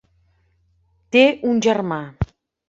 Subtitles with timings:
[1.17, 2.01] Té un germà.